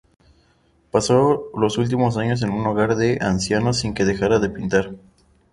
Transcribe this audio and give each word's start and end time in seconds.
Pasó 0.89 1.51
los 1.55 1.77
últimos 1.77 2.17
años 2.17 2.41
en 2.41 2.49
un 2.49 2.65
hogar 2.65 2.95
de 2.95 3.19
ancianos 3.21 3.77
sin 3.81 3.93
que 3.93 4.03
dejara 4.03 4.39
de 4.39 4.49
pintar. 4.49 4.95